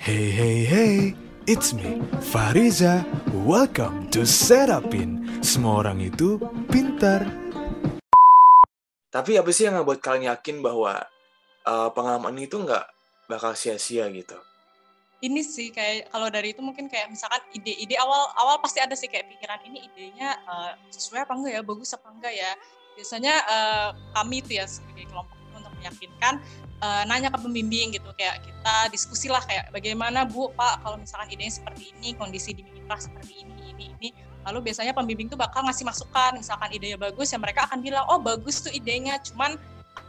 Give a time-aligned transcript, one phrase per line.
[0.00, 0.94] Hey hey hey,
[1.44, 2.00] it's me,
[2.32, 3.04] Fariza.
[3.44, 5.28] Welcome to Serapin.
[5.44, 6.40] Semua orang itu
[6.72, 7.28] pintar.
[9.12, 11.04] Tapi apa sih yang ngebuat kalian yakin bahwa
[11.68, 12.80] uh, pengalaman itu nggak
[13.28, 14.40] bakal sia-sia gitu?
[15.20, 19.12] Ini sih kayak kalau dari itu mungkin kayak misalkan ide-ide awal awal pasti ada sih
[19.12, 22.56] kayak pikiran ini idenya uh, sesuai apa enggak ya, bagus apa enggak ya.
[22.96, 26.40] Biasanya uh, kami itu ya sebagai kelompok untuk meyakinkan
[26.80, 30.52] uh, nanya ke pembimbing gitu kayak kita diskusi lah kayak bagaimana Bu?
[30.56, 34.08] Pak kalau misalkan idenya seperti ini kondisi di mitra seperti ini ini ini.
[34.48, 38.18] Lalu biasanya pembimbing tuh bakal ngasih masukan misalkan idenya bagus ya mereka akan bilang oh
[38.18, 39.60] bagus tuh idenya cuman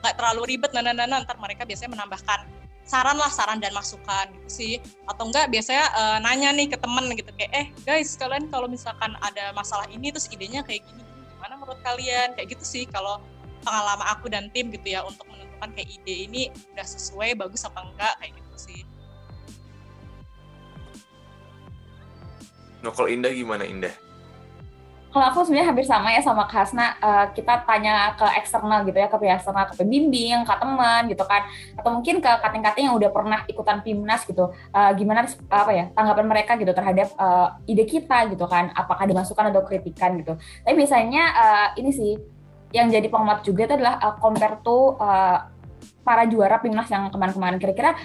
[0.02, 2.48] nggak terlalu ribet nah, nah, nah, ntar mereka biasanya menambahkan
[2.88, 4.74] saran lah saran dan masukan gitu sih.
[5.06, 9.14] Atau enggak biasanya uh, nanya nih ke temen gitu kayak eh guys kalian kalau misalkan
[9.20, 11.04] ada masalah ini terus idenya kayak gini
[11.36, 12.34] gimana menurut kalian?
[12.40, 13.20] Kayak gitu sih kalau
[13.62, 15.26] pengalaman aku dan tim gitu ya untuk
[15.62, 16.42] menentukan kayak ide ini
[16.74, 18.82] udah sesuai bagus apa enggak kayak gitu sih.
[22.82, 23.94] Nah kalau Indah gimana Indah?
[25.12, 28.96] Kalau aku sebenarnya hampir sama ya sama Kak Hasna, uh, kita tanya ke eksternal gitu
[28.96, 32.96] ya, ke pihak eksternal, ke pembimbing, ke teman gitu kan, atau mungkin ke kating-kating yang
[32.96, 37.84] udah pernah ikutan PIMNAS gitu, uh, gimana apa ya tanggapan mereka gitu terhadap uh, ide
[37.84, 40.40] kita gitu kan, apakah ada masukan atau kritikan gitu.
[40.64, 42.16] Tapi biasanya uh, ini sih
[42.72, 45.44] yang jadi pengamat juga itu adalah uh, compare to uh,
[46.02, 47.62] para juara Pimnas yang kemarin-kemarin.
[47.62, 47.98] Kira-kira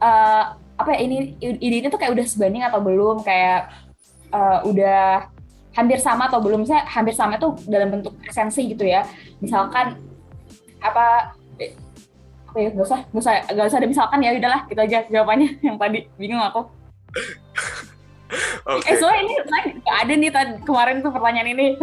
[0.00, 3.22] uh, apa ya ini ide ini tuh kayak udah sebanding atau belum?
[3.22, 3.72] Kayak
[4.32, 5.28] uh, udah
[5.76, 6.64] hampir sama atau belum?
[6.64, 9.04] Saya hampir sama itu dalam bentuk esensi gitu ya.
[9.40, 10.00] Misalkan
[10.82, 11.36] apa
[12.52, 15.48] apa ya gak usah gak usah gak usah ada misalkan ya udahlah gitu aja jawabannya.
[15.66, 16.68] Yang tadi bingung aku.
[18.64, 18.92] Okay.
[18.92, 19.34] eh soalnya ini
[19.84, 21.66] gak ada nih tadi kemarin tuh pertanyaan ini.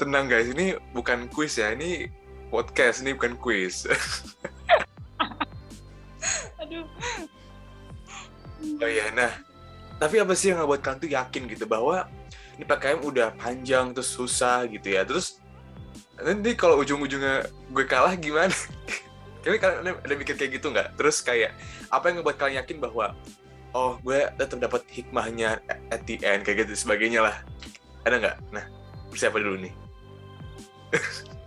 [0.00, 2.08] Tenang guys, ini bukan quiz ya, ini
[2.50, 3.86] podcast, ini bukan quiz.
[6.60, 6.84] Aduh.
[8.82, 9.30] Oh iya, nah.
[10.02, 12.10] Tapi apa sih yang ngebuat kalian tuh yakin gitu bahwa
[12.58, 15.06] ini PKM udah panjang terus susah gitu ya.
[15.06, 15.38] Terus
[16.20, 18.52] nanti kalau ujung-ujungnya gue kalah gimana?
[19.40, 21.00] Kalian kalian ada mikir kayak gitu nggak?
[21.00, 21.56] Terus kayak
[21.88, 23.16] apa yang ngebuat kalian yakin bahwa
[23.72, 27.40] oh gue tetap dapat hikmahnya at the end kayak gitu sebagainya lah.
[28.04, 28.36] Ada nggak?
[28.52, 28.68] Nah,
[29.16, 29.72] siapa dulu nih?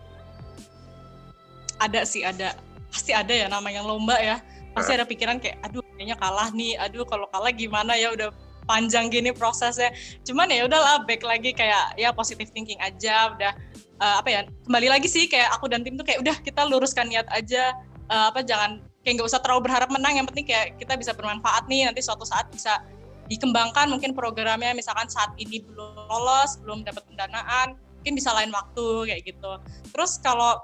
[1.84, 2.56] ada sih ada.
[2.88, 4.40] Pasti ada ya namanya lomba ya.
[4.72, 6.80] Pasti ada pikiran kayak aduh kayaknya kalah nih.
[6.80, 8.16] Aduh kalau kalah gimana ya?
[8.16, 8.32] Udah
[8.64, 9.92] panjang gini prosesnya.
[10.24, 13.36] Cuman ya udahlah back lagi kayak ya positive thinking aja.
[13.36, 13.52] Udah
[14.00, 17.12] uh, apa ya kembali lagi sih kayak aku dan tim tuh kayak udah kita luruskan
[17.12, 17.76] niat aja.
[18.12, 20.18] Uh, apa jangan kayak nggak usah terlalu berharap menang.
[20.18, 21.92] Yang penting kayak kita bisa bermanfaat nih.
[21.92, 22.82] Nanti suatu saat bisa
[23.28, 24.72] dikembangkan mungkin programnya.
[24.72, 29.52] Misalkan saat ini belum lolos belum dapat pendanaan mungkin bisa lain waktu kayak gitu.
[29.96, 30.60] Terus kalau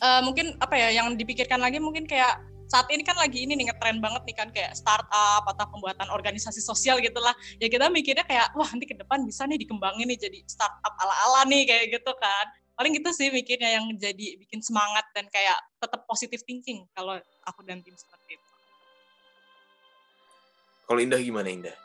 [0.00, 3.70] uh, mungkin apa ya yang dipikirkan lagi mungkin kayak saat ini kan lagi ini nih
[3.70, 8.50] ngetren banget nih kan kayak startup atau pembuatan organisasi sosial gitulah ya kita mikirnya kayak
[8.56, 12.46] wah nanti ke depan bisa nih dikembangin nih jadi startup ala-ala nih kayak gitu kan
[12.74, 17.14] paling gitu sih mikirnya yang jadi bikin semangat dan kayak tetap positive thinking kalau
[17.46, 18.50] aku dan tim seperti itu.
[20.84, 21.76] Kalau Indah gimana Indah?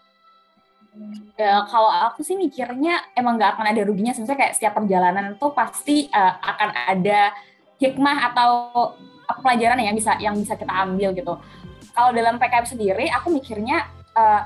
[1.37, 4.11] Ya, kalau aku sih mikirnya emang nggak akan ada ruginya.
[4.11, 7.21] Sebenarnya kayak setiap perjalanan itu pasti uh, akan ada
[7.79, 8.51] hikmah atau
[9.41, 11.33] pelajaran yang bisa yang bisa kita ambil gitu.
[11.95, 14.45] Kalau dalam PKM sendiri, aku mikirnya uh,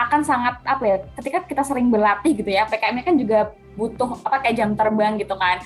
[0.00, 0.96] akan sangat apa ya?
[1.16, 5.36] Ketika kita sering berlatih gitu ya, PKM-nya kan juga butuh apa kayak jam terbang gitu
[5.36, 5.60] kan.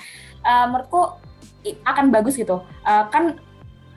[0.45, 1.17] Uh, menurutku
[1.87, 2.61] akan bagus gitu.
[2.85, 3.39] Uh, kan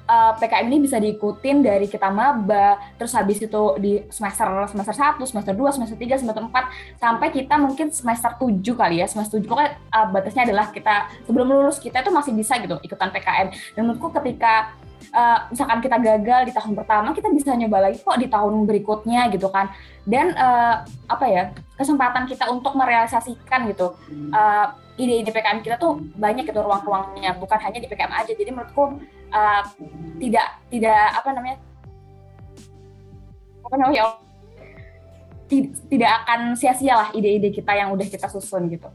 [0.09, 4.97] uh, eh, PKM ini bisa diikutin dari kita maba, terus habis itu di semester semester
[4.97, 9.07] 1, semester 2, semester 3, semester 4 sampai kita mungkin semester 7 kali ya.
[9.07, 13.13] Semester 7 pokoknya uh, batasnya adalah kita sebelum lulus kita itu masih bisa gitu ikutan
[13.13, 13.49] PKM.
[13.77, 14.73] Dan menurutku ketika
[15.13, 19.29] uh, misalkan kita gagal di tahun pertama, kita bisa nyoba lagi kok di tahun berikutnya
[19.31, 19.69] gitu kan.
[20.09, 23.95] Dan uh, apa ya kesempatan kita untuk merealisasikan gitu
[24.33, 24.67] uh,
[24.99, 28.33] ide-ide PKM kita tuh banyak gitu ruang-ruangnya, bukan hanya di PKM aja.
[28.35, 28.99] Jadi menurutku
[29.33, 29.63] uh,
[30.19, 31.59] tidak tidak apa namanya
[33.65, 34.03] apa namanya
[35.89, 38.89] tidak akan sia-sia lah ide-ide kita yang udah kita susun gitu.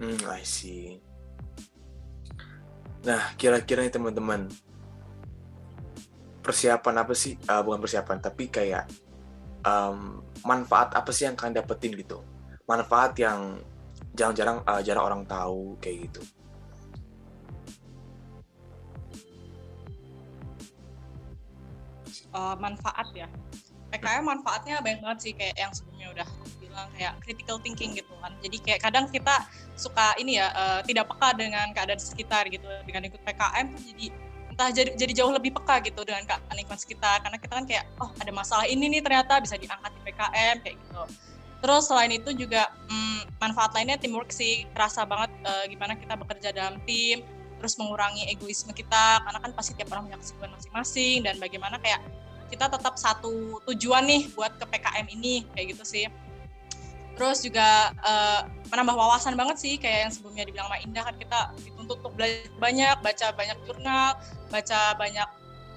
[0.00, 0.98] Hmm, I see.
[3.04, 4.48] Nah, kira-kira nih teman-teman,
[6.40, 7.36] persiapan apa sih?
[7.44, 8.88] Uh, bukan persiapan, tapi kayak
[9.60, 12.24] um, manfaat apa sih yang kalian dapetin gitu?
[12.64, 13.60] Manfaat yang
[14.16, 16.20] jarang-jarang uh, jarang orang tahu kayak gitu.
[22.34, 23.30] Uh, manfaat ya.
[23.94, 26.28] PKM manfaatnya banyak banget sih kayak yang sebelumnya udah
[26.74, 28.34] bilang kayak critical thinking gitu kan.
[28.42, 29.46] Jadi kayak kadang kita
[29.78, 32.66] suka ini ya uh, tidak peka dengan keadaan sekitar gitu.
[32.82, 34.06] Dengan ikut PKM tuh jadi
[34.50, 37.22] entah jadi jadi jauh lebih peka gitu dengan keadaan lingkungan sekitar.
[37.22, 40.76] Karena kita kan kayak oh ada masalah ini nih ternyata bisa diangkat di PKM kayak
[40.82, 41.02] gitu.
[41.62, 44.66] Terus selain itu juga hmm, manfaat lainnya teamwork sih.
[44.74, 47.22] Terasa banget uh, gimana kita bekerja dalam tim
[47.62, 49.22] terus mengurangi egoisme kita.
[49.22, 52.02] Karena kan pasti tiap orang punya kesibukan masing-masing dan bagaimana kayak
[52.50, 56.06] kita tetap satu tujuan nih buat ke PKM ini kayak gitu sih
[57.14, 61.38] terus juga uh, menambah wawasan banget sih kayak yang sebelumnya dibilang sama Indah kan kita
[61.62, 64.18] dituntut untuk belajar banyak baca banyak jurnal
[64.50, 65.28] baca banyak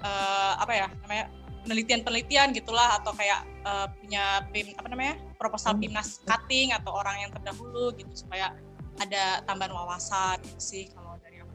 [0.01, 1.25] uh, apa ya namanya
[1.67, 6.25] penelitian-penelitian gitulah atau kayak uh, punya pim apa namanya proposal timnas hmm.
[6.25, 8.55] cutting atau orang yang terdahulu gitu supaya
[8.97, 11.53] ada tambahan wawasan gitu sih kalau dari aku.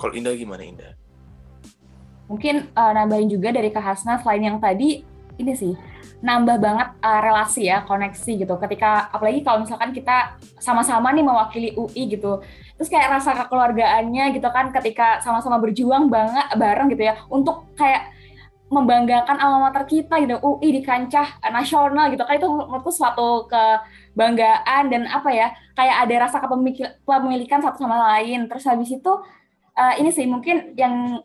[0.00, 0.92] Kalau Indah gimana Indah?
[2.28, 5.02] Mungkin uh, nambahin juga dari Kak Hasna selain yang tadi
[5.38, 5.72] ini sih
[6.18, 8.54] nambah banget uh, relasi ya koneksi gitu.
[8.60, 12.44] Ketika apalagi kalau misalkan kita sama-sama nih mewakili UI gitu
[12.78, 18.14] terus kayak rasa kekeluargaannya gitu kan ketika sama-sama berjuang banget bareng gitu ya untuk kayak
[18.68, 22.22] membanggakan alma mater kita gitu UI di kancah nasional gitu.
[22.22, 28.46] Kan itu menurutku suatu kebanggaan dan apa ya kayak ada rasa kepemilikan satu sama lain.
[28.46, 29.12] Terus habis itu
[29.74, 31.24] uh, ini sih mungkin yang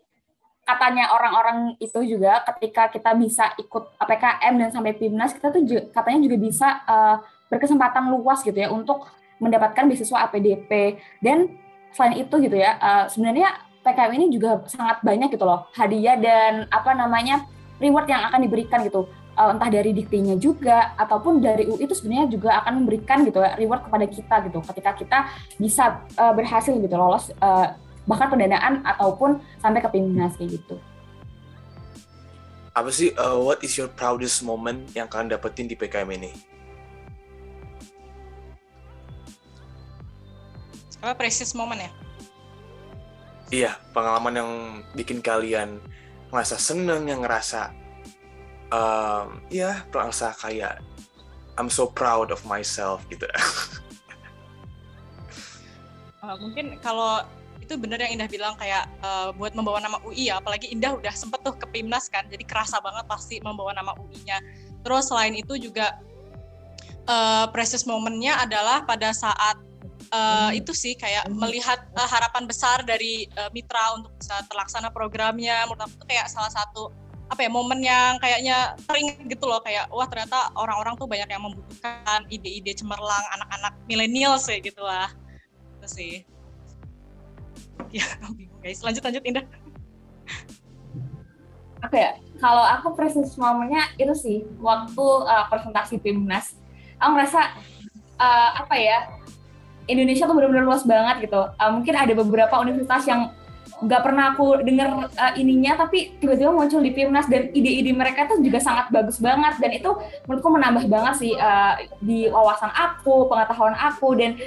[0.64, 5.82] katanya orang-orang itu juga ketika kita bisa ikut PKM dan sampai PIMNAS kita tuh juga,
[5.92, 7.16] katanya juga bisa uh,
[7.52, 9.04] berkesempatan luas gitu ya untuk
[9.38, 11.52] mendapatkan beasiswa APDP dan
[11.92, 16.64] selain itu gitu ya uh, sebenarnya PKM ini juga sangat banyak gitu loh hadiah dan
[16.72, 17.44] apa namanya
[17.78, 19.04] reward yang akan diberikan gitu.
[19.34, 23.58] Uh, entah dari diktinya juga ataupun dari UI itu sebenarnya juga akan memberikan gitu ya
[23.58, 25.18] reward kepada kita gitu ketika kita
[25.58, 30.76] bisa uh, berhasil gitu lolos uh, bahkan pendanaan ataupun sampai ke timnas kayak gitu.
[32.74, 36.34] Apa sih uh, what is your proudest moment yang kalian dapetin di PKM ini?
[41.04, 41.90] Apa precious moment ya?
[43.52, 44.50] Iya, pengalaman yang
[44.96, 45.78] bikin kalian
[46.32, 47.70] ngerasa seneng, yang ngerasa
[48.74, 50.82] um, ya merasa kayak
[51.54, 53.30] I'm so proud of myself gitu.
[56.24, 57.22] uh, mungkin kalau
[57.64, 61.14] itu bener yang Indah bilang kayak uh, buat membawa nama UI ya apalagi Indah udah
[61.16, 64.38] sempet tuh ke Pimnas kan jadi kerasa banget pasti membawa nama UI-nya
[64.84, 65.96] terus selain itu juga
[67.08, 69.56] uh, precious momennya adalah pada saat
[70.12, 75.64] uh, itu sih kayak melihat uh, harapan besar dari uh, mitra untuk bisa terlaksana programnya
[75.64, 76.92] menurut aku itu kayak salah satu
[77.32, 81.40] apa ya momen yang kayaknya sering gitu loh kayak wah ternyata orang-orang tuh banyak yang
[81.40, 85.08] membutuhkan ide-ide cemerlang anak-anak milenial sih gitu lah.
[85.80, 86.12] Itu sih
[87.90, 88.06] ya
[88.38, 88.80] bingung guys.
[88.82, 89.44] Lanjut lanjut Indah.
[91.84, 96.56] Oke ya kalau aku proses momennya itu sih waktu uh, presentasi timnas
[96.98, 97.52] aku merasa
[98.18, 98.98] uh, apa ya
[99.84, 101.40] Indonesia tuh benar-benar luas banget gitu.
[101.60, 103.32] Uh, mungkin ada beberapa universitas yang
[103.84, 108.40] nggak pernah aku dengar uh, ininya tapi tiba-tiba muncul di Pimnas dan ide-ide mereka tuh
[108.40, 109.60] juga sangat bagus banget.
[109.60, 109.90] Dan itu
[110.24, 114.40] menurutku menambah banget sih uh, di wawasan aku, pengetahuan aku dan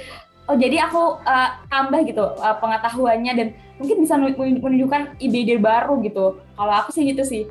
[0.48, 6.40] oh jadi aku uh, tambah gitu uh, pengetahuannya dan mungkin bisa menunjukkan ide-ide baru gitu.
[6.40, 7.44] Kalau aku sih gitu sih.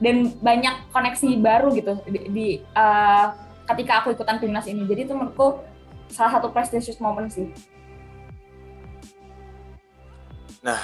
[0.00, 3.30] Dan banyak koneksi baru gitu di, di uh,
[3.70, 4.82] ketika aku ikutan timnas ini.
[4.84, 5.62] Jadi itu menurutku
[6.10, 7.48] salah satu prestigious moment sih.
[10.66, 10.80] Nah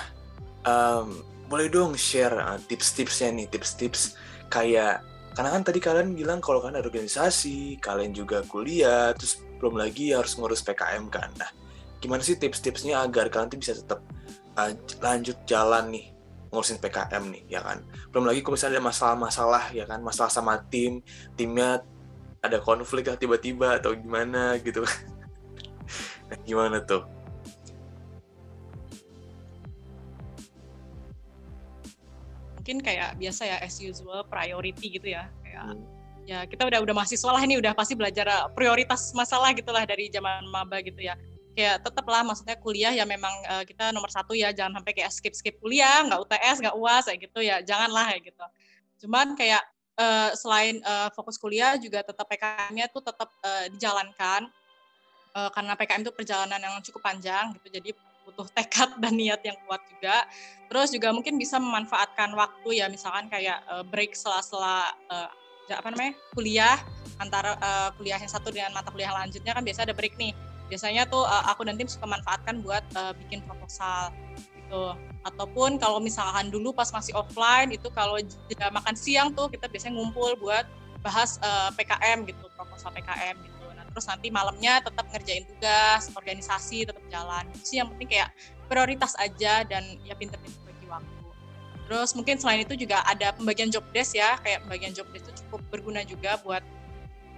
[0.63, 1.21] um,
[1.51, 2.39] boleh dong share
[2.71, 4.15] tips-tipsnya nih tips-tips
[4.49, 5.03] kayak
[5.37, 10.17] karena kan tadi kalian bilang kalau kalian ada organisasi kalian juga kuliah terus belum lagi
[10.17, 11.29] harus ngurus PKM kan.
[11.37, 11.53] Nah,
[12.01, 14.01] gimana sih tips-tipsnya agar kalian tuh bisa tetap
[14.57, 14.73] uh,
[15.05, 16.17] lanjut jalan nih
[16.49, 17.85] ngurusin PKM nih, ya kan?
[18.09, 20.01] Belum lagi kalau misalnya ada masalah-masalah, ya kan?
[20.01, 21.05] Masalah sama tim,
[21.37, 21.85] timnya
[22.41, 24.81] ada konflik lah tiba-tiba atau gimana gitu.
[26.33, 27.16] nah, gimana tuh?
[32.67, 35.87] Mungkin kayak biasa ya as usual priority gitu ya, kayak hmm.
[36.27, 40.11] ya kita udah udah mahasiswa lah ini udah pasti belajar eh, prioritas masalah gitulah dari
[40.11, 41.15] zaman maba gitu ya.
[41.55, 45.15] Ya tetap lah maksudnya kuliah ya memang uh, kita nomor satu ya jangan sampai kayak
[45.15, 48.47] skip skip kuliah nggak UTS nggak uas kayak gitu ya janganlah kayak gitu.
[49.07, 49.63] Cuman kayak
[50.03, 54.51] uh, selain uh, fokus kuliah juga tetap PKM-nya tuh tetap uh, dijalankan
[55.39, 57.95] uh, karena PKM itu perjalanan yang cukup panjang gitu jadi
[58.27, 60.27] butuh tekad dan niat yang kuat juga.
[60.67, 65.31] Terus juga mungkin bisa memanfaatkan waktu ya misalkan kayak uh, break sela-sela uh,
[65.67, 66.79] apa namanya kuliah
[67.19, 69.55] antara uh, kuliah yang satu dengan mata kuliah lanjutnya.
[69.55, 70.35] Kan biasa ada break nih.
[70.67, 74.11] Biasanya tuh uh, aku dan tim suka manfaatkan buat uh, bikin proposal
[74.67, 74.99] gitu.
[75.23, 78.19] Ataupun kalau misalkan dulu pas masih offline itu kalau
[78.51, 80.67] jeda makan siang tuh kita biasanya ngumpul buat
[81.07, 83.65] bahas uh, PKM gitu proposal PKM gitu.
[83.71, 88.29] Nah terus nanti malamnya tetap ngerjain tugas organisasi jalan sih yang penting kayak
[88.69, 91.17] prioritas aja dan ya pinter-pinter bagi waktu
[91.87, 95.47] Terus mungkin selain itu juga ada pembagian job desk ya, kayak pembagian job desk itu
[95.47, 96.63] cukup berguna juga buat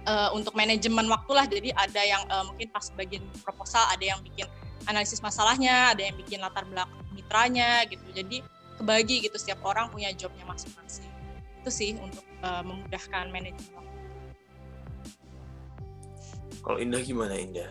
[0.09, 1.45] uh, untuk manajemen waktu lah.
[1.45, 4.49] Jadi ada yang uh, mungkin pas bagian proposal, ada yang bikin
[4.89, 8.01] analisis masalahnya, ada yang bikin latar belakang mitranya gitu.
[8.09, 8.41] Jadi
[8.81, 11.05] kebagi gitu setiap orang punya jobnya masing-masing.
[11.61, 13.97] Itu sih untuk uh, memudahkan manajemen waktu.
[16.65, 17.69] Kalau Indah gimana Indah?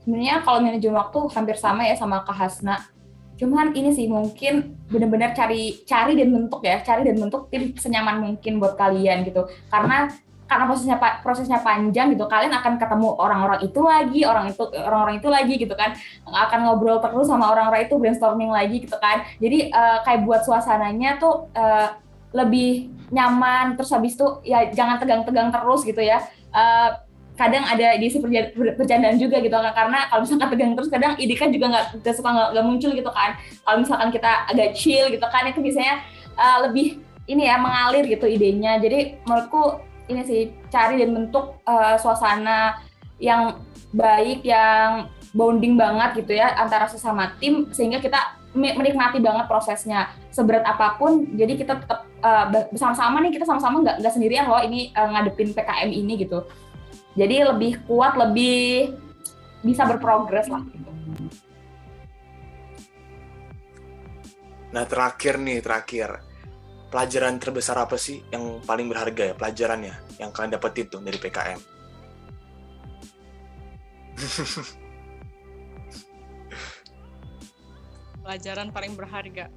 [0.00, 2.80] Sebenarnya kalau manajemen waktu hampir sama ya sama Kak Hasna.
[3.40, 8.20] Cuman ini sih mungkin benar-benar cari cari dan bentuk ya, cari dan bentuk tim senyaman
[8.20, 9.48] mungkin buat kalian gitu.
[9.72, 10.12] Karena
[10.50, 15.28] karena prosesnya prosesnya panjang gitu, kalian akan ketemu orang-orang itu lagi, orang itu orang-orang itu
[15.30, 15.94] lagi gitu kan,
[16.26, 19.22] akan ngobrol terus sama orang-orang itu brainstorming lagi gitu kan.
[19.38, 21.94] Jadi uh, kayak buat suasananya tuh uh,
[22.34, 26.18] lebih nyaman, terus habis itu ya jangan tegang-tegang terus gitu ya.
[26.50, 26.98] Uh,
[27.40, 28.12] kadang ada di
[28.76, 32.52] perjalanan juga gitu kan karena kalau misalkan tegang terus kadang ide kan juga nggak suka
[32.52, 33.40] nggak muncul gitu kan.
[33.64, 36.04] Kalau misalkan kita agak chill gitu kan itu biasanya
[36.36, 38.76] uh, lebih ini ya mengalir gitu idenya.
[38.76, 39.80] Jadi menurutku
[40.12, 42.76] ini sih cari dan bentuk uh, suasana
[43.16, 43.56] yang
[43.96, 50.12] baik yang bonding banget gitu ya antara sesama tim sehingga kita menikmati banget prosesnya.
[50.28, 54.60] Seberat apa pun jadi kita tetap uh, bersama-sama nih kita sama-sama nggak nggak sendirian loh
[54.60, 56.44] ini uh, ngadepin PKM ini gitu
[57.18, 58.94] jadi lebih kuat lebih
[59.60, 60.90] bisa berprogres lah gitu.
[64.70, 66.22] Nah terakhir nih terakhir
[66.90, 71.60] pelajaran terbesar apa sih yang paling berharga ya pelajarannya yang kalian dapat itu dari PKM?
[78.30, 79.50] pelajaran paling berharga.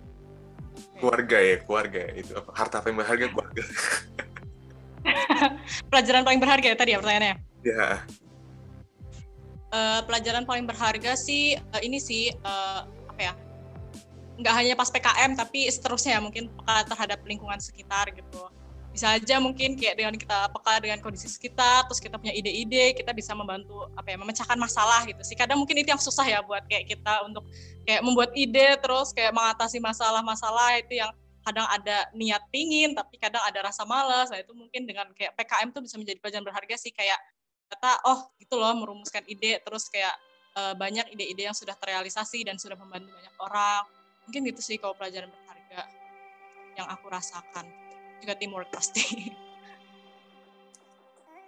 [0.97, 3.61] Keluarga ya keluarga itu harta paling berharga keluarga.
[5.91, 7.35] pelajaran paling berharga ya tadi ya pertanyaannya?
[7.63, 7.87] Ya.
[9.73, 13.33] Uh, pelajaran paling berharga sih uh, ini sih uh, apa ya?
[14.37, 18.49] Nggak hanya pas PKM tapi seterusnya mungkin peka terhadap lingkungan sekitar gitu.
[18.93, 23.09] Bisa aja mungkin kayak dengan kita peka dengan kondisi sekitar, terus kita punya ide-ide, kita
[23.09, 25.33] bisa membantu apa ya memecahkan masalah gitu sih.
[25.33, 27.41] Kadang mungkin itu yang susah ya buat kayak kita untuk
[27.89, 31.09] kayak membuat ide terus kayak mengatasi masalah-masalah itu yang
[31.43, 35.75] kadang ada niat pingin tapi kadang ada rasa malas nah itu mungkin dengan kayak PKM
[35.75, 37.19] tuh bisa menjadi pelajaran berharga sih kayak
[37.67, 40.15] kata oh gitu loh merumuskan ide terus kayak
[40.57, 43.83] uh, banyak ide-ide yang sudah terrealisasi dan sudah membantu banyak orang.
[44.29, 45.81] Mungkin gitu sih kalau pelajaran berharga
[46.79, 47.65] yang aku rasakan.
[48.23, 49.03] Juga teamwork pasti.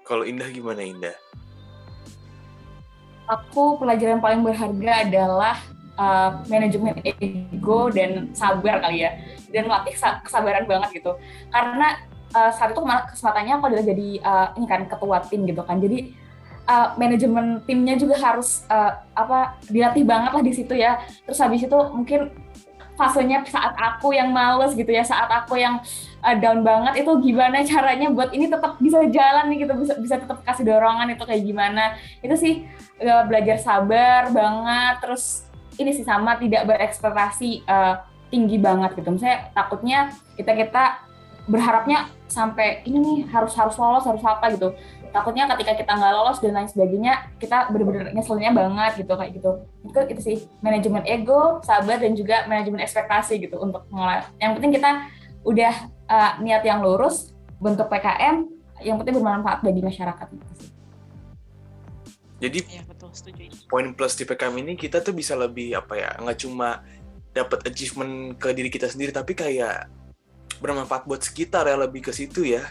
[0.05, 1.17] Kalau Indah gimana Indah?
[3.25, 5.57] Aku pelajaran paling berharga adalah
[5.95, 9.15] uh, manajemen ego dan sabar kali ya.
[9.51, 11.15] Dan melatih kesabaran banget gitu.
[11.51, 11.95] Karena
[12.35, 15.79] uh, saat itu kesempatannya aku adalah jadi uh, ini kan ketua tim gitu kan.
[15.79, 16.11] Jadi
[16.67, 20.99] uh, manajemen timnya juga harus uh, apa dilatih banget lah di situ ya.
[21.23, 22.33] Terus habis itu mungkin
[22.95, 25.83] fasenya saat aku yang males gitu ya saat aku yang
[26.23, 30.15] uh, down banget itu gimana caranya buat ini tetap bisa jalan nih gitu bisa bisa
[30.15, 31.95] tetap kasih dorongan itu kayak gimana.
[32.19, 32.67] Itu sih
[32.99, 35.44] belajar sabar banget terus
[35.79, 39.09] ini sih sama tidak berekspektasi uh, tinggi banget gitu.
[39.13, 39.99] Misalnya takutnya
[40.35, 40.83] kita kita
[41.45, 44.73] berharapnya sampai ini nih harus harus lolos harus apa gitu.
[45.13, 49.51] Takutnya ketika kita nggak lolos dan lain sebagainya kita benar-benar nyeselnya banget gitu kayak gitu.
[49.87, 54.27] Itu itu sih manajemen ego, sabar dan juga manajemen ekspektasi gitu untuk mengelola.
[54.41, 54.91] Yang penting kita
[55.45, 55.73] udah
[56.09, 58.43] uh, niat yang lurus bentuk PKM
[58.83, 60.69] yang penting bermanfaat bagi masyarakat gitu sih.
[62.35, 63.49] Jadi ya, betul, setuju.
[63.71, 66.83] poin plus di PKM ini kita tuh bisa lebih apa ya nggak cuma
[67.35, 69.87] dapat achievement ke diri kita sendiri tapi kayak
[70.59, 72.63] bermanfaat buat sekitar ya lebih ke situ ya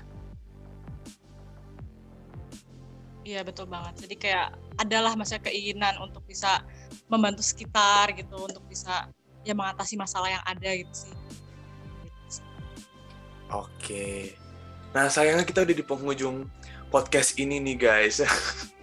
[3.25, 4.05] Iya betul banget.
[4.05, 6.61] Jadi kayak adalah masa keinginan untuk bisa
[7.09, 9.09] membantu sekitar gitu, untuk bisa
[9.49, 11.15] ya mengatasi masalah yang ada gitu sih.
[13.49, 14.37] Oke.
[14.93, 16.53] Nah sayangnya kita udah di penghujung
[16.93, 18.21] podcast ini nih guys.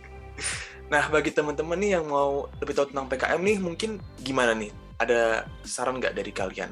[0.91, 5.49] nah bagi teman-teman nih yang mau lebih tahu tentang PKM nih mungkin gimana nih ada
[5.65, 6.69] saran nggak dari kalian?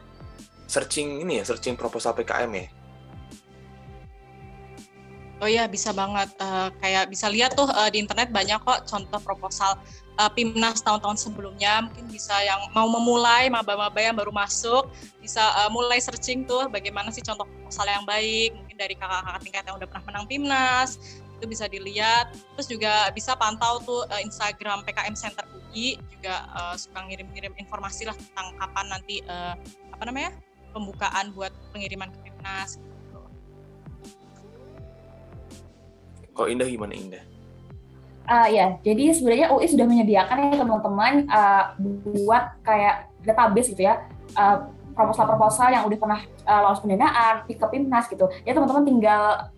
[0.69, 2.67] Searching ini ya, searching proposal PKM ya?
[5.39, 6.29] Oh iya bisa banget.
[6.35, 9.79] Uh, kayak bisa lihat tuh uh, di internet banyak kok contoh proposal
[10.19, 11.87] uh, PIMNAS tahun-tahun sebelumnya.
[11.87, 14.91] Mungkin bisa yang mau memulai maba-maba yang baru masuk
[15.23, 18.51] bisa uh, mulai searching tuh bagaimana sih contoh proposal yang baik.
[18.51, 20.89] Mungkin dari kakak-kakak tingkat yang udah pernah menang PIMNAS
[21.39, 22.35] itu bisa dilihat.
[22.53, 28.05] Terus juga bisa pantau tuh uh, Instagram PKM Center UI juga uh, suka ngirim-ngirim informasi
[28.05, 29.55] lah tentang kapan nanti uh,
[29.95, 30.35] apa namanya
[30.75, 32.77] pembukaan buat pengiriman ke Timnas.
[32.77, 33.19] Gitu.
[36.35, 37.23] Kok Indah gimana Indah?
[38.29, 41.73] Uh, ya, jadi sebenarnya UI sudah menyediakan ya teman-teman uh,
[42.13, 44.05] buat kayak database gitu ya.
[44.37, 48.29] Uh, proposal-proposal yang udah pernah uh, lolos pendanaan, pick ke Pimnas gitu.
[48.45, 49.49] Ya teman-teman tinggal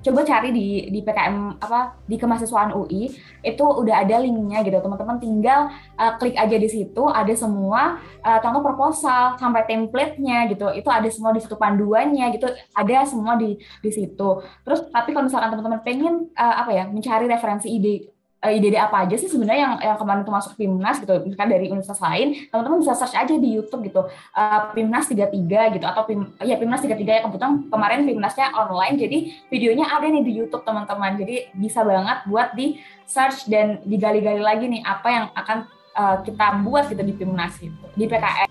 [0.00, 3.12] coba cari di di PKM apa di kemahasiswaan UI
[3.44, 4.80] itu udah ada linknya gitu.
[4.80, 5.68] Teman-teman tinggal
[6.00, 10.72] uh, klik aja di situ ada semua uh, contoh proposal sampai template-nya gitu.
[10.72, 14.28] Itu ada semua di situ panduannya gitu ada semua di di situ.
[14.64, 19.20] Terus tapi kalau misalkan teman-teman pengen uh, apa ya mencari referensi ide ide-ide apa aja
[19.20, 22.96] sih sebenarnya yang yang kemarin itu masuk Pimnas gitu misalkan dari universitas lain teman-teman bisa
[22.96, 27.20] search aja di YouTube gitu uh, Pimnas 33 gitu atau Pim ya Pimnas 33 ya
[27.28, 29.18] kebetulan kemarin Pimnasnya online jadi
[29.52, 34.72] videonya ada nih di YouTube teman-teman jadi bisa banget buat di search dan digali-gali lagi
[34.72, 35.58] nih apa yang akan
[36.00, 38.48] uh, kita buat gitu di Pimnas gitu di PKN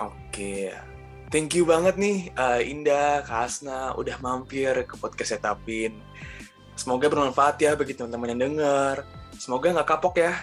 [0.00, 0.72] Oke,
[1.30, 5.94] Thank you banget nih uh, Indah, Kak Asna udah mampir ke podcast Setapin.
[6.74, 9.06] Semoga bermanfaat ya bagi teman-teman yang dengar.
[9.38, 10.34] Semoga nggak kapok ya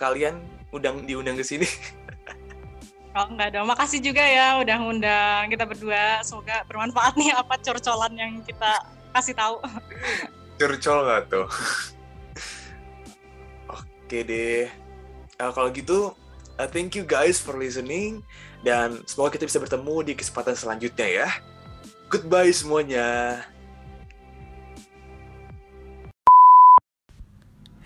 [0.00, 0.40] kalian
[0.72, 1.68] udang diundang ke sini.
[3.10, 6.22] Oh enggak dong, makasih juga ya udah ngundang kita berdua.
[6.22, 9.58] Semoga bermanfaat nih apa curcolan yang kita kasih tahu.
[10.62, 11.50] Curcol nggak tuh?
[13.74, 14.70] Oke deh.
[15.42, 16.14] Uh, kalau gitu,
[16.60, 18.20] uh, thank you guys for listening.
[18.60, 21.28] Dan semoga kita bisa bertemu di kesempatan selanjutnya ya.
[22.12, 23.40] Goodbye semuanya.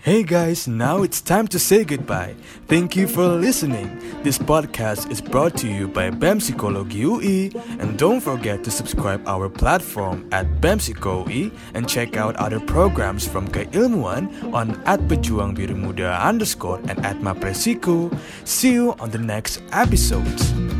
[0.05, 2.35] Hey guys, now it's time to say goodbye.
[2.67, 3.89] Thank you for listening.
[4.21, 9.27] This podcast is brought to you by BEM Psikologi UI and don't forget to subscribe
[9.27, 15.57] our platform at BEM UI and check out other programs from Keilmuan on at Pejuang
[15.57, 18.13] Biru Muda underscore and at Mapresiko.
[18.45, 20.74] See you on the next episode.